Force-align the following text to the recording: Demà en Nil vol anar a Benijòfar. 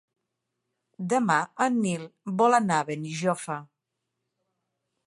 Demà 1.13 1.35
en 1.67 1.77
Nil 1.83 2.09
vol 2.41 2.59
anar 2.61 2.81
a 2.81 2.89
Benijòfar. 2.89 3.61